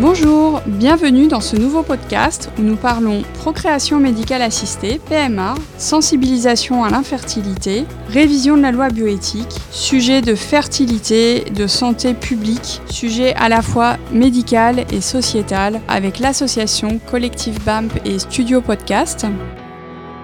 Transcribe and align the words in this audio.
Bonjour, 0.00 0.60
bienvenue 0.66 1.28
dans 1.28 1.40
ce 1.40 1.54
nouveau 1.54 1.84
podcast 1.84 2.50
où 2.58 2.62
nous 2.62 2.74
parlons 2.74 3.22
procréation 3.34 4.00
médicale 4.00 4.42
assistée, 4.42 5.00
PMA, 5.08 5.54
sensibilisation 5.78 6.82
à 6.82 6.90
l'infertilité, 6.90 7.84
révision 8.08 8.56
de 8.56 8.62
la 8.62 8.72
loi 8.72 8.88
bioéthique, 8.88 9.54
sujet 9.70 10.20
de 10.20 10.34
fertilité, 10.34 11.44
de 11.54 11.68
santé 11.68 12.12
publique, 12.12 12.82
sujet 12.90 13.34
à 13.34 13.48
la 13.48 13.62
fois 13.62 13.96
médical 14.10 14.84
et 14.92 15.00
sociétal 15.00 15.80
avec 15.86 16.18
l'association 16.18 16.98
Collectif 16.98 17.64
BAMP 17.64 17.92
et 18.04 18.18
Studio 18.18 18.60
Podcast. 18.60 19.26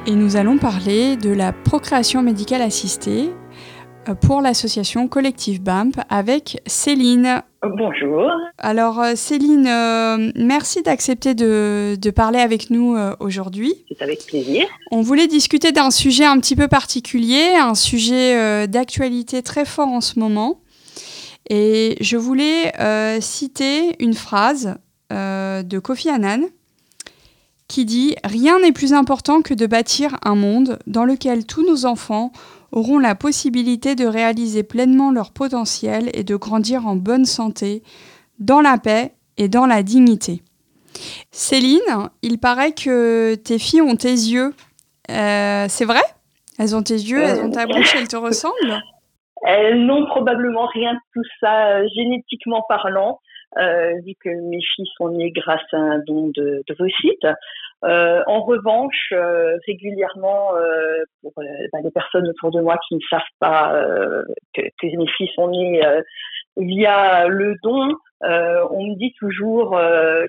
Et 0.09 0.17
nous 0.17 0.35
allons 0.35 0.59
parler 0.59 1.17
de 1.17 1.31
la 1.31 1.53
procréation 1.53 2.23
médicale 2.23 2.63
assistée 2.63 3.31
pour 4.21 4.41
l'association 4.41 5.09
Collectif 5.09 5.61
BAMP 5.61 5.93
avec 6.09 6.63
Céline. 6.67 7.43
Bonjour. 7.63 8.31
Alors 8.59 9.01
euh, 9.01 9.13
Céline, 9.15 9.67
euh, 9.67 10.33
merci 10.37 10.83
d'accepter 10.83 11.35
de, 11.35 12.11
parler 12.11 12.39
avec 12.39 12.71
nous 12.71 12.97
aujourd'hui. 13.21 13.75
C'est 13.89 14.03
avec 14.03 14.27
plaisir. 14.27 14.67
On 14.91 15.03
voulait 15.03 15.27
discuter 15.27 15.73
d'un 15.73 15.91
sujet 15.91 16.25
un 16.25 16.39
petit 16.39 16.57
peu 16.57 16.69
particulier, 16.69 17.55
un 17.57 17.75
sujet 17.75 18.67
d'actualité 18.67 19.43
très 19.43 19.65
fort 19.65 19.89
en 19.89 20.01
ce 20.01 20.19
moment. 20.19 20.61
Et 21.49 21.97
je 22.01 22.17
voulais 22.17 22.73
citer 23.21 23.97
une 24.03 24.15
phrase 24.15 24.77
de 25.11 25.79
Kofi 25.79 26.09
Annan 26.11 26.41
qui 27.71 27.85
dit⁇ 27.85 28.11
Rien 28.25 28.59
n'est 28.59 28.73
plus 28.73 28.93
important 28.93 29.43
que 29.43 29.55
de 29.55 29.67
bâtir 29.67 30.19
un 30.25 30.35
monde 30.35 30.79
dans 30.87 31.05
lequel 31.05 31.47
tous 31.47 31.65
nos 31.65 31.87
enfants 31.87 32.33
auront 32.73 32.99
la 32.99 33.15
possibilité 33.15 33.95
de 33.95 34.07
réaliser 34.07 34.63
pleinement 34.63 35.11
leur 35.11 35.33
potentiel 35.33 36.11
et 36.15 36.25
de 36.25 36.37
grandir 36.37 36.87
en 36.87 36.97
bonne 36.97 37.25
santé, 37.25 37.83
dans 38.39 38.61
la 38.61 38.79
paix 38.79 39.13
et 39.37 39.49
dans 39.49 39.67
la 39.67 39.83
dignité. 39.83 40.43
Céline, 41.31 42.11
il 42.23 42.39
paraît 42.39 42.73
que 42.73 43.35
tes 43.35 43.59
filles 43.59 43.83
ont 43.83 43.97
tes 43.97 44.09
yeux. 44.09 44.55
Euh, 45.11 45.67
c'est 45.69 45.85
vrai? 45.85 46.03
Elles 46.59 46.77
ont 46.77 46.83
tes 46.83 46.95
yeux, 46.95 47.23
elles 47.23 47.41
ont 47.41 47.51
ta 47.51 47.67
bouche, 47.67 47.95
elles 47.99 48.09
te 48.09 48.17
ressemblent? 48.17 48.83
Elles 49.47 49.87
n'ont 49.87 50.07
probablement 50.07 50.67
rien 50.67 50.93
de 50.93 50.99
tout 51.15 51.29
ça, 51.41 51.79
euh, 51.79 51.89
génétiquement 51.95 52.63
parlant. 52.69 53.21
Euh, 53.59 53.95
vu 54.07 54.13
que 54.23 54.29
mes 54.29 54.61
filles 54.61 54.89
sont 54.97 55.09
nées 55.09 55.33
grâce 55.33 55.65
à 55.73 55.79
un 55.79 55.99
don 56.07 56.29
de, 56.29 56.63
de. 56.69 56.75
Euh, 57.85 58.23
en 58.27 58.43
revanche, 58.43 59.13
euh, 59.13 59.57
régulièrement, 59.67 60.55
euh, 60.55 61.03
pour 61.23 61.33
euh, 61.39 61.45
bah, 61.73 61.79
les 61.83 61.91
personnes 61.91 62.29
autour 62.29 62.51
de 62.51 62.61
moi 62.61 62.79
qui 62.87 62.95
ne 62.95 63.01
savent 63.09 63.21
pas 63.39 63.83
que, 64.55 64.63
que, 64.63 64.97
mes 64.97 65.07
filles 65.17 65.31
sont 65.35 65.49
nées 65.49 65.83
via 66.57 67.27
le 67.29 67.55
don, 67.63 67.95
on 68.23 68.87
me 68.87 68.97
dit 68.97 69.15
toujours 69.19 69.79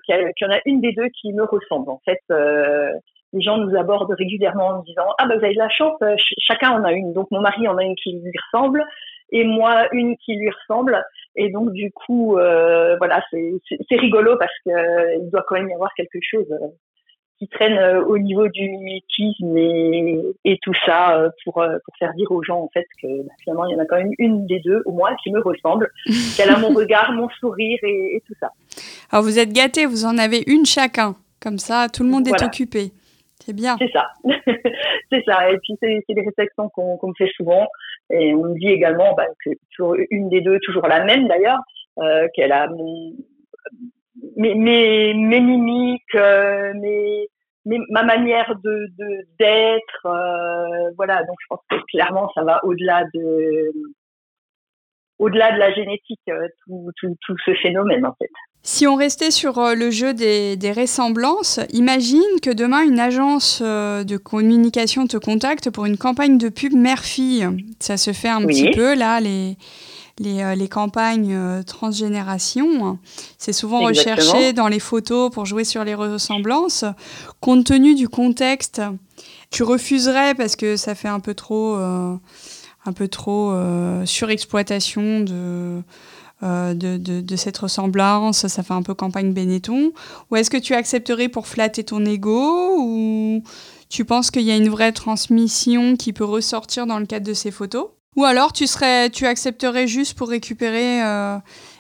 qu'il 0.06 0.16
y, 0.16 0.46
en 0.46 0.52
a 0.52 0.60
une 0.66 0.82
des 0.82 0.94
deux 0.94 1.10
qui 1.10 1.34
me 1.34 1.44
ressemble. 1.44 1.90
En 1.90 2.02
fait, 2.06 2.22
les 3.34 3.42
gens 3.42 3.58
nous 3.58 3.78
abordent 3.78 4.16
régulièrement 4.18 4.68
en 4.68 4.80
me 4.80 4.86
disant 4.86 5.08
ah 5.18 5.26
ben 5.28 5.38
vous 5.38 5.44
avez 5.44 5.54
de 5.54 5.60
la 5.60 5.70
chance, 5.70 6.00
chacun 6.40 6.72
en 6.72 6.84
a 6.86 6.94
une. 6.94 7.12
Donc 7.14 7.30
mon 7.32 7.42
mari 7.42 7.68
en 7.68 7.78
a 7.78 7.84
une 7.84 7.96
qui 7.96 8.14
lui 8.14 8.32
ressemble 8.46 8.86
et 9.34 9.44
moi 9.44 9.88
une 9.92 10.16
qui 10.18 10.36
lui 10.36 10.50
ressemble. 10.50 11.04
Et 11.36 11.50
donc 11.50 11.74
du 11.74 11.92
coup, 11.92 12.36
voilà, 12.36 13.22
c'est 13.30 13.98
rigolo 13.98 14.38
parce 14.38 14.54
qu'il 14.64 15.30
doit 15.30 15.44
quand 15.48 15.56
même 15.56 15.70
y 15.70 15.74
avoir 15.74 15.94
quelque 15.96 16.20
chose 16.22 16.48
qui 17.42 17.48
traînent 17.48 17.80
euh, 17.80 18.06
au 18.06 18.20
niveau 18.20 18.48
du 18.50 18.70
mimétisme 18.70 19.58
et, 19.58 20.60
tout 20.62 20.74
ça 20.86 21.18
euh, 21.18 21.30
pour, 21.44 21.58
euh, 21.58 21.80
pour 21.84 21.98
faire 21.98 22.14
dire 22.14 22.32
aux 22.32 22.44
gens 22.44 22.60
en 22.60 22.70
fait 22.72 22.86
que 23.02 23.24
bah, 23.24 23.32
finalement 23.42 23.66
il 23.66 23.74
y 23.74 23.76
en 23.76 23.80
a 23.80 23.86
quand 23.86 23.96
même 23.96 24.14
une 24.20 24.46
des 24.46 24.60
deux 24.60 24.84
au 24.86 24.92
moins 24.92 25.16
qui 25.24 25.32
me 25.32 25.42
ressemble, 25.42 25.90
qu'elle 26.38 26.52
a 26.52 26.60
mon 26.60 26.72
regard, 26.72 27.12
mon 27.14 27.28
sourire 27.40 27.80
et, 27.82 28.22
tout 28.28 28.36
ça. 28.40 28.52
Alors 29.12 29.26
vous 29.26 29.40
êtes 29.40 29.52
gâtés, 29.54 29.88
vous 29.88 30.06
en 30.06 30.20
avez 30.20 30.44
une 30.46 30.68
chacun, 30.68 31.16
comme 31.42 31.58
ça 31.58 31.88
tout 31.92 32.04
le 32.04 32.10
monde 32.10 32.28
est 32.28 32.44
occupé. 32.44 32.92
C'est 33.44 33.56
bien. 33.56 33.76
C'est 33.80 33.92
ça, 33.92 34.06
c'est 35.12 35.24
ça. 35.26 35.50
Et 35.50 35.58
puis 35.64 35.76
c'est 35.82 36.04
des 36.10 36.22
réflexions 36.22 36.70
qu'on 36.70 37.00
me 37.08 37.14
fait 37.18 37.32
souvent 37.36 37.66
et 38.12 38.36
on 38.36 38.44
me 38.44 38.60
dit 38.60 38.68
également 38.68 39.16
bah, 39.16 39.26
que 39.44 39.50
toujours 39.76 39.96
une 40.12 40.30
des 40.30 40.42
deux, 40.42 40.60
toujours 40.60 40.86
la 40.86 41.04
même 41.04 41.28
d'ailleurs, 41.28 41.62
qu'elle 42.36 42.52
a 42.52 42.68
mon 42.68 43.14
mes, 44.36 44.56
mes, 44.56 45.14
mes 45.14 45.40
mimiques, 45.40 46.16
euh, 46.16 46.74
mes, 46.76 47.28
ma 47.66 48.04
manière 48.04 48.56
de 48.64 48.88
d'être, 49.40 50.06
euh, 50.06 50.92
voilà. 50.98 51.24
Donc 51.24 51.36
je 51.42 51.46
pense 51.50 51.60
que 51.70 51.76
clairement 51.92 52.32
ça 52.34 52.44
va 52.44 52.60
au-delà 52.64 53.04
de 53.14 53.72
au-delà 55.20 55.52
de 55.52 55.60
la 55.60 55.72
génétique, 55.74 56.20
euh, 56.30 56.48
tout, 56.66 56.90
tout, 57.00 57.16
tout, 57.22 57.36
ce 57.46 57.54
phénomène 57.56 58.06
en 58.06 58.16
fait. 58.18 58.30
Si 58.64 58.88
on 58.88 58.96
restait 58.96 59.32
sur 59.32 59.54
le 59.76 59.90
jeu 59.90 60.14
des, 60.14 60.56
des 60.56 60.72
ressemblances, 60.72 61.60
imagine 61.72 62.40
que 62.44 62.52
demain 62.52 62.84
une 62.84 63.00
agence 63.00 63.60
de 63.62 64.18
communication 64.18 65.08
te 65.08 65.18
contacte 65.18 65.72
pour 65.72 65.86
une 65.86 65.98
campagne 65.98 66.38
de 66.38 66.48
pub 66.48 66.74
mère-fille. 66.74 67.48
Ça 67.80 67.98
se 67.98 68.14
fait 68.14 68.30
un 68.30 68.46
petit 68.46 68.70
peu 68.70 68.94
là, 68.96 69.20
les, 69.20 69.56
euh, 70.20 70.56
les, 70.56 70.68
campagnes 70.68 71.34
euh, 71.34 71.64
transgénération. 71.64 73.00
C'est 73.38 73.54
souvent 73.54 73.80
recherché 73.80 74.54
dans 74.54 74.68
les 74.68 74.80
photos 74.80 75.32
pour 75.32 75.46
jouer 75.46 75.64
sur 75.64 75.84
les 75.84 75.96
ressemblances. 75.96 76.86
Compte 77.40 77.66
tenu 77.66 77.96
du 77.96 78.10
contexte, 78.10 78.82
tu 79.50 79.64
refuserais 79.64 80.36
parce 80.36 80.56
que 80.56 80.76
ça 80.78 80.96
fait 80.96 81.08
un 81.08 81.20
peu 81.20 81.34
trop, 81.34 81.76
euh, 81.76 82.16
un 82.86 82.94
peu 82.94 83.08
trop 83.08 83.54
surexploitation 84.06 85.22
de, 85.22 85.82
de, 86.44 86.98
de, 86.98 87.36
cette 87.36 87.58
ressemblance, 87.58 88.48
ça 88.48 88.64
fait 88.64 88.74
un 88.74 88.82
peu 88.82 88.94
campagne 88.94 89.34
Benetton 89.34 89.92
Ou 90.30 90.36
est-ce 90.36 90.50
que 90.50 90.58
tu 90.58 90.74
accepterais 90.74 91.30
pour 91.30 91.48
flatter 91.48 91.84
ton 91.84 92.06
ego 92.06 92.78
Ou 92.78 93.44
tu 93.90 94.06
penses 94.06 94.30
qu'il 94.30 94.44
y 94.44 94.52
a 94.52 94.56
une 94.56 94.70
vraie 94.70 94.92
transmission 94.92 95.96
qui 95.96 96.14
peut 96.14 96.26
ressortir 96.26 96.86
dans 96.86 97.00
le 97.00 97.06
cadre 97.06 97.26
de 97.26 97.34
ces 97.34 97.52
photos? 97.52 97.88
Ou 98.18 98.26
alors 98.26 98.52
tu 98.52 98.68
serais, 98.68 99.10
tu 99.10 99.26
accepterais 99.26 99.88
juste 99.88 100.18
pour 100.18 100.30
récupérer 100.30 101.02
euh, 101.04 101.38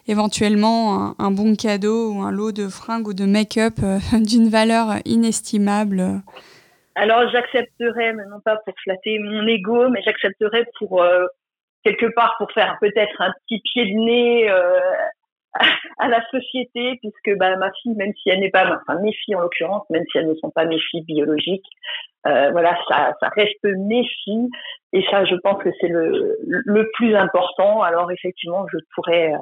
éventuellement 0.08 1.14
un, 1.19 1.31
bon 1.31 1.56
cadeau 1.56 2.14
ou 2.14 2.22
un 2.22 2.31
lot 2.31 2.52
de 2.52 2.68
fringues 2.68 3.08
ou 3.08 3.14
de 3.14 3.25
make-up 3.25 3.74
euh, 3.84 4.00
d'une 4.19 4.50
valeur 4.50 4.96
inestimable. 5.06 6.22
Alors 6.96 7.30
j'accepterais, 7.31 8.14
mais 8.14 8.24
non 8.30 8.40
pas 8.44 8.58
pour 8.66 8.74
flatter 8.84 9.20
mon 9.20 9.46
ego, 9.47 9.90
mais 9.90 10.02
j'accepterais 10.03 10.66
pour 10.78 11.02
euh, 11.02 11.25
quelque 11.84 12.08
part 12.16 12.36
pour 12.38 12.52
faire 12.52 12.78
peut-être 12.80 13.22
un 13.22 13.31
petit 13.46 13.62
pied 13.62 13.86
de 13.86 14.00
nez 14.00 14.50
à 15.97 16.07
la 16.07 16.23
société, 16.29 17.00
puisque 17.01 17.38
bah, 17.38 17.56
ma 17.57 17.72
fille, 17.81 17.95
même 17.95 18.13
si 18.22 18.29
elle 18.29 18.39
n'est 18.39 18.50
pas, 18.50 18.79
enfin 18.81 19.00
mes 19.01 19.13
filles 19.13 19.35
en 19.35 19.41
l'occurrence, 19.41 19.84
même 19.89 20.03
si 20.12 20.17
elles 20.17 20.28
ne 20.28 20.35
sont 20.35 20.50
pas 20.50 20.66
mes 20.66 20.79
filles 20.79 21.03
biologiques, 21.03 21.67
euh, 22.28 22.51
voilà, 22.51 22.78
ça, 22.88 23.13
ça 23.19 23.29
reste 23.35 23.63
mes 23.63 24.06
filles, 24.23 24.50
et 24.94 25.03
ça, 25.09 25.25
je 25.25 25.35
pense 25.44 25.61
que 25.63 25.69
c'est 25.79 25.88
le, 25.88 26.38
le 26.45 26.90
plus 26.94 27.16
important. 27.16 27.81
Alors 27.81 28.11
effectivement, 28.11 28.66
je 28.72 28.78
pourrais 28.95 29.34
euh, 29.34 29.38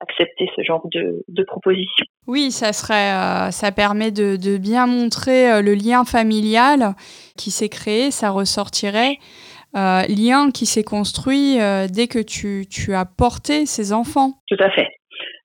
accepter 0.00 0.48
ce 0.54 0.62
genre 0.62 0.86
de, 0.92 1.24
de 1.28 1.42
proposition. 1.42 2.04
Oui, 2.26 2.50
ça 2.50 2.72
serait, 2.72 3.12
euh, 3.12 3.50
ça 3.50 3.72
permet 3.72 4.10
de, 4.10 4.36
de, 4.36 4.58
bien 4.58 4.86
montrer 4.86 5.62
le 5.62 5.74
lien 5.74 6.04
familial 6.04 6.94
qui 7.36 7.50
s'est 7.50 7.68
créé, 7.68 8.10
ça 8.10 8.30
ressortirait. 8.30 9.18
lien 9.74 10.50
qui 10.52 10.66
s'est 10.66 10.84
construit 10.84 11.58
dès 11.90 12.06
que 12.06 12.22
tu, 12.22 12.66
tu 12.70 12.94
as 12.94 13.04
porté 13.06 13.66
ces 13.66 13.92
enfants. 13.92 14.32
Tout 14.46 14.62
à 14.62 14.70
fait. 14.70 14.99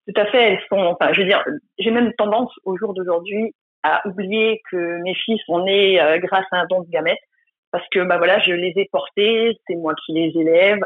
Tout 0.08 0.20
à 0.20 0.26
fait, 0.26 0.52
elles 0.52 0.60
sont, 0.68 0.78
enfin, 0.78 1.12
je 1.12 1.20
veux 1.20 1.26
dire, 1.26 1.44
j'ai 1.78 1.90
même 1.90 2.12
tendance 2.14 2.52
au 2.64 2.76
jour 2.76 2.92
d'aujourd'hui 2.92 3.54
à 3.82 4.06
oublier 4.06 4.60
que 4.70 5.00
mes 5.02 5.14
filles 5.14 5.40
sont 5.46 5.64
nées 5.64 6.00
euh, 6.00 6.18
grâce 6.18 6.46
à 6.52 6.58
un 6.58 6.66
don 6.66 6.82
de 6.82 6.90
gamètes, 6.90 7.18
parce 7.70 7.86
que 7.90 8.00
bah 8.04 8.18
voilà, 8.18 8.38
je 8.40 8.52
les 8.52 8.72
ai 8.76 8.88
portées, 8.90 9.58
c'est 9.66 9.76
moi 9.76 9.94
qui 10.04 10.12
les 10.12 10.32
élève. 10.38 10.80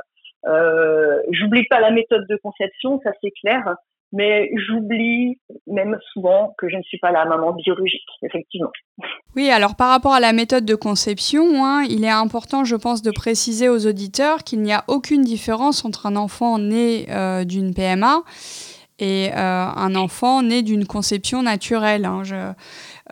Euh, 0.47 1.21
j'oublie 1.31 1.65
pas 1.69 1.81
la 1.81 1.91
méthode 1.91 2.27
de 2.29 2.37
conception, 2.37 3.01
ça 3.03 3.11
c'est 3.23 3.33
clair, 3.43 3.75
mais 4.13 4.51
j'oublie 4.55 5.39
même 5.67 5.99
souvent 6.13 6.55
que 6.59 6.69
je 6.69 6.77
ne 6.77 6.83
suis 6.83 6.99
pas 6.99 7.11
la 7.11 7.25
maman 7.25 7.53
biologique, 7.53 8.07
effectivement. 8.23 8.71
Oui, 9.35 9.51
alors 9.51 9.77
par 9.77 9.91
rapport 9.91 10.15
à 10.15 10.21
la 10.21 10.33
méthode 10.33 10.65
de 10.65 10.75
conception, 10.75 11.65
hein, 11.65 11.85
il 11.89 12.05
est 12.05 12.11
important, 12.11 12.65
je 12.65 12.77
pense, 12.77 13.03
de 13.03 13.11
préciser 13.11 13.69
aux 13.69 13.87
auditeurs 13.87 14.39
qu'il 14.45 14.61
n'y 14.61 14.73
a 14.73 14.85
aucune 14.89 15.23
différence 15.23 15.85
entre 15.85 16.07
un 16.07 16.17
enfant 16.17 16.59
né 16.59 17.07
euh, 17.11 17.45
d'une 17.45 17.75
PMA 17.75 18.23
et 18.99 19.31
euh, 19.35 19.67
un 19.75 19.95
enfant 19.95 20.43
né 20.43 20.63
d'une 20.63 20.87
conception 20.87 21.43
naturelle. 21.43 22.05
Hein. 22.05 22.23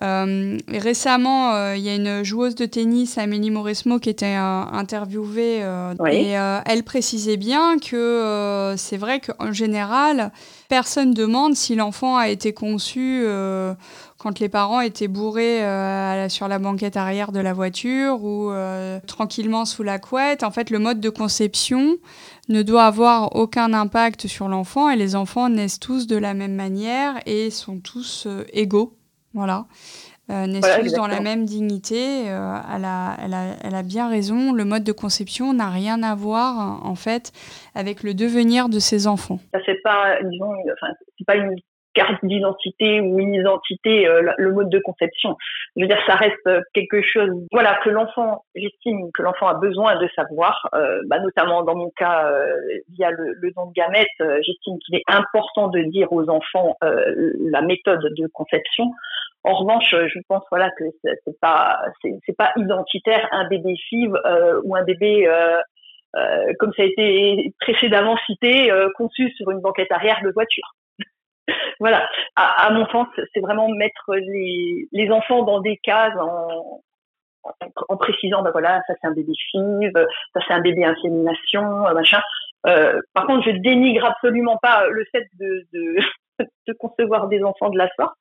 Euh, 0.05 0.59
récemment, 0.69 1.73
il 1.75 1.81
y 1.81 1.89
a 1.89 1.95
une 1.95 2.23
joueuse 2.23 2.55
de 2.55 2.67
tennis, 2.67 3.19
Amélie 3.19 3.51
Mauresmo, 3.51 3.99
qui 3.99 4.11
était 4.11 4.35
interviewée 4.35 5.65
et 6.11 6.31
elle 6.67 6.85
précisait 6.85 7.37
bien 7.37 7.79
que 7.79 8.75
c'est 8.77 8.97
vrai 8.97 9.21
qu'en 9.21 9.53
général, 9.53 10.31
personne 10.69 11.15
demande 11.15 11.55
si 11.55 11.75
l'enfant 11.75 12.17
a 12.17 12.29
été 12.29 12.53
conçu 12.53 13.25
quand 14.25 14.41
les 14.41 14.49
parents 14.49 14.81
étaient 14.81 15.07
bourrés 15.07 15.63
euh, 15.63 16.31
sur 16.31 16.49
la 16.49 16.59
banquette 16.59 16.97
arrière 16.97 17.31
de 17.31 17.41
la 17.41 17.53
voiture 17.53 18.25
ou 18.25 18.51
euh, 18.51 18.99
tranquillement 19.07 19.67
sous 19.67 19.83
la 19.83 19.99
couette. 19.99 20.43
En 20.43 20.51
fait, 20.51 20.71
le 20.71 20.79
mode 20.79 20.99
de 20.99 21.11
conception 21.11 21.99
ne 22.49 22.63
doit 22.63 22.87
avoir 22.87 23.37
aucun 23.37 23.75
impact 23.75 24.27
sur 24.27 24.49
l'enfant 24.49 24.89
et 24.89 24.97
les 24.97 25.15
enfants 25.15 25.51
naissent 25.51 25.79
tous 25.79 26.07
de 26.07 26.17
la 26.17 26.33
même 26.33 26.55
manière 26.55 27.17
et 27.27 27.51
sont 27.51 27.81
tous 27.81 28.25
euh, 28.27 28.45
égaux. 28.55 28.97
Voilà. 29.35 29.65
naissent 30.29 30.81
tous 30.81 30.93
dans 30.95 31.07
la 31.07 31.21
même 31.21 31.45
dignité. 31.45 32.25
Elle 32.25 32.85
a, 32.85 33.17
elle, 33.23 33.35
a, 33.35 33.57
elle, 33.63 33.75
a, 33.75 33.83
bien 33.83 34.09
raison. 34.09 34.53
Le 34.53 34.65
mode 34.65 34.85
de 34.85 34.93
conception 34.93 35.53
n'a 35.53 35.69
rien 35.69 36.03
à 36.03 36.15
voir, 36.15 36.81
en 36.85 36.95
fait, 36.95 37.33
avec 37.75 38.03
le 38.03 38.15
devenir 38.15 38.69
de 38.69 38.79
ses 38.79 39.07
enfants. 39.07 39.39
Ça 39.53 39.61
fait 39.61 39.81
pas, 39.83 40.17
disons, 40.23 40.53
enfin, 40.73 40.93
c'est 41.19 41.27
pas 41.27 41.37
une 41.37 41.57
carte 41.95 42.25
d'identité 42.25 43.01
ou 43.01 43.19
une 43.19 43.35
identité, 43.35 44.07
euh, 44.07 44.33
le 44.37 44.53
mode 44.53 44.69
de 44.69 44.81
conception. 44.81 45.37
Je 45.77 45.83
veux 45.83 45.89
dire, 45.89 46.01
ça 46.07 46.17
reste 46.17 46.47
euh, 46.47 46.61
quelque 46.75 47.01
chose, 47.03 47.31
voilà, 47.53 47.79
que 47.83 47.91
l'enfant, 47.91 48.45
j'estime 48.55 49.11
que 49.13 49.23
l'enfant 49.23 49.47
a 49.47 49.55
besoin 49.55 49.97
de 49.99 50.09
savoir, 50.15 50.69
euh, 50.75 51.01
bah, 51.07 51.21
notamment 51.21 51.63
dans 51.63 51.77
mon 51.77 51.91
cas 51.97 52.31
via 52.91 53.11
le, 53.11 53.35
le, 53.41 53.53
don 53.53 53.67
de 53.67 53.73
gamètes, 53.73 54.09
j'estime 54.43 54.79
qu'il 54.81 54.97
est 54.97 55.05
important 55.07 55.69
de 55.69 55.81
dire 55.83 56.13
aux 56.13 56.29
enfants 56.29 56.77
la 56.81 57.63
méthode 57.63 58.13
de 58.17 58.27
conception. 58.27 58.91
En 59.45 59.55
revanche, 59.55 59.91
je 59.91 60.19
pense 60.29 60.43
voilà 60.51 60.71
que 60.79 60.85
c'est 61.03 61.41
pas 61.41 61.83
c'est 62.01 62.37
pas 62.37 62.53
identitaire 62.57 63.29
un 63.31 63.47
bébé 63.49 63.75
FIV 63.89 64.13
ou 64.65 64.75
un 64.75 64.85
bébé 64.85 65.29
comme 66.59 66.73
ça 66.77 66.83
a 66.83 66.87
été 66.87 67.53
précédemment 67.61 68.17
cité, 68.27 68.71
conçu 68.97 69.31
sur 69.33 69.51
une 69.51 69.61
banquette 69.61 69.93
arrière 69.93 70.21
de 70.25 70.31
voiture 70.31 70.75
voilà, 71.81 72.09
à, 72.37 72.71
mon 72.71 72.87
sens, 72.89 73.09
c'est 73.33 73.41
vraiment 73.41 73.69
mettre 73.69 74.15
les, 74.15 74.89
les, 74.93 75.11
enfants 75.11 75.43
dans 75.43 75.61
des 75.61 75.77
cases 75.83 76.17
en, 76.19 76.81
précisant, 77.99 78.43
ben 78.43 78.51
voilà, 78.51 78.81
ça 78.87 78.95
c'est 79.01 79.07
un 79.07 79.13
bébé 79.13 79.33
FIV, 79.51 79.93
ça 80.33 80.41
c'est 80.47 80.55
un 80.55 80.61
bébé 80.61 80.85
insémination, 80.85 81.87
euh, 81.87 81.95
machin. 81.95 82.21
Euh, 82.67 83.01
par 83.13 83.27
contre, 83.27 83.45
je 83.45 83.51
dénigre 83.51 84.07
absolument 84.07 84.59
pas 84.63 84.87
le 84.89 85.05
fait 85.13 85.27
de, 85.39 85.67
de 86.39 86.73
concevoir 86.75 87.29
des 87.29 87.43
enfants 87.43 87.71
de 87.71 87.79
la 87.79 87.89
sorte. 87.97 88.17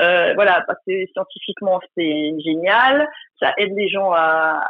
Euh, 0.00 0.34
voilà, 0.34 0.62
parce 0.66 0.78
que 0.86 0.92
scientifiquement 1.12 1.80
c'est 1.96 2.32
génial, 2.44 3.08
ça 3.40 3.52
aide 3.58 3.74
les 3.74 3.88
gens 3.88 4.12
à, 4.12 4.60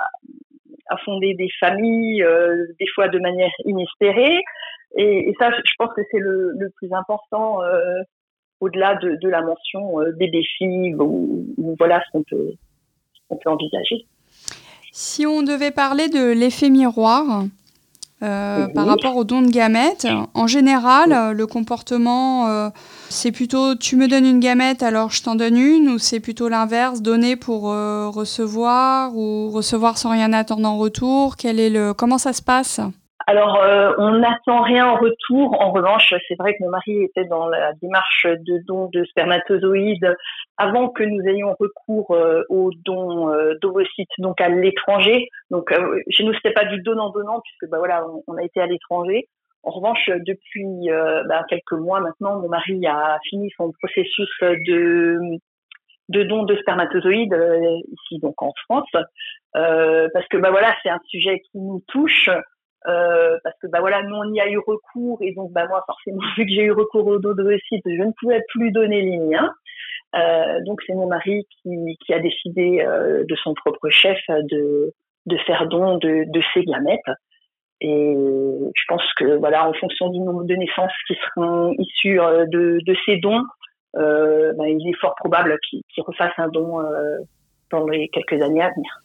à 0.89 0.97
fonder 0.99 1.35
des 1.35 1.49
familles, 1.61 2.23
euh, 2.23 2.67
des 2.79 2.87
fois 2.95 3.09
de 3.09 3.19
manière 3.19 3.51
inespérée. 3.65 4.41
Et, 4.97 5.35
ça, 5.39 5.51
je 5.51 5.73
pense 5.79 5.93
que 5.95 6.01
c'est 6.11 6.19
le, 6.19 6.53
le, 6.57 6.71
plus 6.71 6.91
important 6.93 7.63
euh, 7.63 8.01
au-delà 8.61 8.95
de, 8.95 9.17
de, 9.21 9.29
la 9.29 9.43
mention 9.43 10.01
des 10.17 10.29
défis 10.29 10.95
ou, 10.95 11.75
voilà 11.79 12.03
ce 12.07 12.13
qu'on 12.13 12.23
peut, 12.23 12.53
peut, 13.29 13.51
envisager. 13.51 14.07
Si 14.93 15.27
on 15.27 15.43
devait 15.43 15.73
parler 15.73 16.09
de 16.09 16.33
l'effet 16.33 16.71
miroir 16.71 17.43
euh, 18.23 18.67
par 18.69 18.87
rapport 18.87 19.17
au 19.17 19.25
don 19.25 19.43
de 19.43 19.51
gamètes, 19.51 20.07
en 20.35 20.47
général, 20.47 21.33
le 21.33 21.47
comportement, 21.47 22.49
euh, 22.49 22.71
c'est 23.09 23.33
plutôt 23.33 23.75
tu 23.75 23.97
me 23.97 24.09
donnes 24.09 24.25
une 24.25 24.41
gamète 24.41 24.83
alors 24.83 25.11
je 25.11 25.23
t'en 25.23 25.35
donne 25.35 25.57
une 25.57 25.89
ou 25.89 25.99
c'est 25.99 26.21
plutôt 26.21 26.49
l'inverse, 26.49 27.03
donner 27.03 27.37
pour 27.37 27.63
recevoir 27.63 29.17
ou 29.17 29.51
recevoir 29.51 29.99
sans 29.99 30.11
rien 30.11 30.33
attendre 30.33 30.69
en 30.69 30.79
retour? 30.79 31.37
Quel 31.37 31.61
est 31.61 31.71
le, 31.71 31.93
Comment 31.95 32.19
ça 32.19 32.33
se 32.33 32.43
passe? 32.43 32.81
Alors, 33.29 33.61
euh, 33.61 33.93
on 33.99 34.13
n'attend 34.19 34.63
rien 34.63 34.87
en 34.87 34.97
retour. 34.97 35.61
En 35.61 35.73
revanche, 35.73 36.15
c'est 36.29 36.39
vrai 36.39 36.55
que 36.55 36.63
mon 36.63 36.71
mari 36.71 37.03
était 37.03 37.25
dans 37.25 37.49
la 37.49 37.73
démarche 37.83 38.25
de 38.25 38.65
don 38.65 38.89
de 38.93 39.05
spermatozoïdes 39.05 40.15
avant 40.57 40.91
que 40.91 41.03
nous 41.03 41.21
ayons 41.23 41.57
recours 41.59 42.13
euh, 42.13 42.45
au 42.49 42.71
don 42.85 43.29
euh, 43.31 43.55
d'ovocytes, 43.61 44.09
donc 44.19 44.41
à 44.41 44.49
l'étranger. 44.49 45.29
Donc, 45.51 45.75
chez 46.09 46.23
nous, 46.23 46.35
c'était 46.35 46.53
pas 46.53 46.67
du 46.67 46.81
donnant-donnant 46.83 47.41
puisque 47.41 47.69
bah 47.69 47.79
voilà, 47.79 48.07
on, 48.29 48.37
a 48.37 48.45
été 48.45 48.61
à 48.61 48.67
l'étranger. 48.67 49.29
En 49.65 49.73
revanche, 49.73 50.09
depuis 50.25 50.89
bah, 51.29 51.43
quelques 51.49 51.73
mois 51.73 51.99
maintenant, 51.99 52.39
mon 52.39 52.49
mari 52.49 52.87
a 52.87 53.19
fini 53.29 53.51
son 53.57 53.73
processus 53.73 54.31
de 54.41 55.19
de 56.09 56.23
don 56.23 56.45
de 56.45 56.55
spermatozoïdes 56.55 57.37
ici 57.89 58.21
donc 58.21 58.41
en 58.41 58.53
France 58.65 58.89
parce 59.53 60.29
que 60.31 60.37
bah 60.37 60.53
voilà 60.53 60.73
c'est 60.85 60.89
un 60.89 61.01
sujet 61.09 61.41
qui 61.51 61.59
nous 61.59 61.83
touche 61.89 62.31
euh, 62.87 63.37
parce 63.43 63.57
que 63.61 63.67
bah 63.67 63.81
voilà, 63.81 64.03
nous 64.03 64.15
on 64.15 64.33
y 64.33 64.41
a 64.41 64.49
eu 64.49 64.59
recours 64.59 65.19
et 65.21 65.33
donc 65.33 65.53
bah 65.53 65.67
moi 65.69 65.83
forcément 65.87 66.23
vu 66.37 66.47
que 66.47 66.53
j'ai 66.53 66.65
eu 66.65 66.73
recours 66.73 67.07
au 67.07 67.19
dos 67.19 67.35
de 67.35 67.59
site, 67.69 67.83
je 67.85 68.03
ne 68.03 68.13
pouvais 68.21 68.43
plus 68.49 68.71
donner 68.71 69.03
les 69.03 69.19
miens. 69.19 69.51
Euh, 70.15 70.61
donc 70.65 70.81
c'est 70.87 70.95
mon 70.95 71.09
mari 71.09 71.47
qui, 71.63 72.13
a 72.13 72.21
décidé 72.21 72.81
euh, 72.81 73.25
de 73.29 73.35
son 73.37 73.55
propre 73.55 73.89
chef 73.91 74.19
de, 74.29 74.93
de 75.27 75.37
faire 75.39 75.67
don 75.67 75.99
de, 75.99 76.25
de 76.31 76.43
ses 76.55 76.65
gamètes. 76.65 77.01
Et 77.81 78.15
je 78.75 78.83
pense 78.89 79.03
que 79.19 79.37
voilà, 79.37 79.69
en 79.69 79.75
fonction 79.75 80.09
du 80.09 80.21
nombre 80.21 80.45
de 80.45 80.55
naissances 80.55 80.93
qui 81.07 81.15
seront 81.15 81.75
issues 81.79 82.17
de, 82.17 82.79
de 82.83 82.97
ces 83.05 83.19
dons, 83.19 83.43
bah, 83.93 84.69
il 84.69 84.89
est 84.89 84.99
fort 84.99 85.15
probable 85.17 85.59
qu'il 85.69 85.83
refasse 85.99 86.33
un 86.39 86.49
don 86.49 86.81
dans 87.71 87.87
les 87.87 88.09
quelques 88.09 88.41
années 88.41 88.63
à 88.63 88.71
venir. 88.71 89.03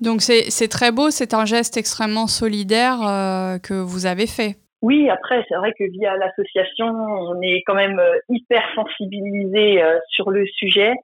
Donc 0.00 0.22
c'est 0.22 0.68
très 0.68 0.92
beau, 0.92 1.10
c'est 1.10 1.34
un 1.34 1.44
geste 1.44 1.76
extrêmement 1.76 2.26
solidaire 2.26 2.98
euh, 3.02 3.58
que 3.58 3.74
vous 3.74 4.06
avez 4.06 4.26
fait. 4.26 4.56
Oui, 4.80 5.10
après, 5.10 5.44
c'est 5.48 5.56
vrai 5.56 5.72
que 5.78 5.84
via 5.90 6.16
l'association, 6.16 6.86
on 6.86 7.40
est 7.42 7.62
quand 7.66 7.74
même 7.74 7.98
euh, 7.98 8.16
hyper 8.30 8.62
sensibilisé 8.74 9.82
euh, 9.82 9.98
sur 10.08 10.30
le 10.30 10.46
sujet 10.46 10.94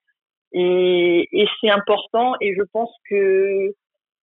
et, 0.53 1.29
et 1.31 1.47
c'est 1.61 1.69
important 1.69 2.35
et 2.41 2.55
je 2.57 2.63
pense 2.73 2.91
que 3.11 3.75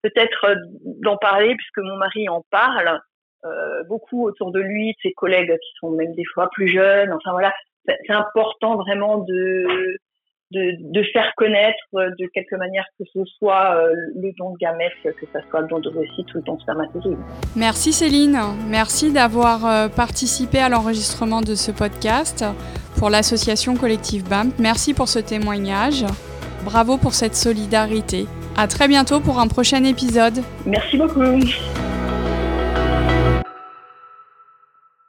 peut-être 0.01 0.55
d'en 1.03 1.17
parler 1.17 1.53
puisque 1.55 1.77
mon 1.77 1.97
mari 1.97 2.27
en 2.29 2.43
parle 2.49 2.99
beaucoup 3.89 4.25
autour 4.25 4.51
de 4.53 4.61
lui, 4.61 4.91
de 4.91 4.97
ses 5.03 5.11
collègues 5.11 5.51
qui 5.51 5.71
sont 5.81 5.91
même 5.91 6.13
des 6.15 6.23
fois 6.33 6.49
plus 6.49 6.69
jeunes. 6.69 7.11
Enfin 7.11 7.31
voilà, 7.31 7.53
c'est 7.85 8.13
important 8.13 8.77
vraiment 8.77 9.17
de 9.17 9.97
de, 10.53 11.03
faire 11.13 11.31
connaître 11.35 11.77
euh, 11.95 12.09
de 12.19 12.27
quelque 12.33 12.55
manière 12.55 12.85
que 12.99 13.05
ce 13.13 13.19
soit 13.37 13.75
euh, 13.75 13.93
le 14.15 14.31
don 14.37 14.51
de 14.51 14.57
gamètes, 14.57 14.93
que 15.03 15.09
ce 15.11 15.25
soit 15.49 15.61
le 15.61 15.67
don 15.67 15.79
de 15.79 15.89
ou 15.89 16.01
le 16.35 16.41
don 16.41 16.55
de 16.55 16.61
spermatozoïdes. 16.61 17.17
Merci 17.55 17.93
Céline, 17.93 18.39
merci 18.69 19.11
d'avoir 19.11 19.65
euh, 19.65 19.87
participé 19.89 20.59
à 20.59 20.69
l'enregistrement 20.69 21.41
de 21.41 21.55
ce 21.55 21.71
podcast 21.71 22.45
pour 22.97 23.09
l'association 23.09 23.75
collective 23.75 24.27
BAMP. 24.29 24.53
Merci 24.59 24.93
pour 24.93 25.07
ce 25.07 25.19
témoignage. 25.19 26.05
Bravo 26.63 26.97
pour 26.97 27.13
cette 27.13 27.35
solidarité. 27.35 28.25
À 28.55 28.67
très 28.67 28.87
bientôt 28.87 29.19
pour 29.19 29.39
un 29.39 29.47
prochain 29.47 29.83
épisode. 29.83 30.39
Merci 30.65 30.97
beaucoup. 30.97 31.39